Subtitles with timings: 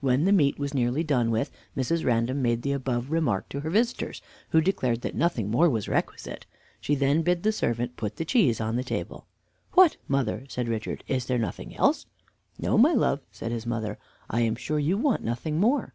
[0.00, 2.02] When the meat was nearly done with, Mrs.
[2.02, 6.46] Random made the above remark to her visitors, who declared that nothing more was requisite.
[6.80, 9.26] She then bid the servant put the cheese on the table.
[9.74, 12.06] "What, mother," said Richard, "is there nothing else?"
[12.58, 13.98] "No, my love," said his mother;
[14.30, 15.92] "I am sure you want nothing more."